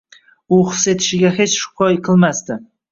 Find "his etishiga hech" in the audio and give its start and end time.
0.71-1.57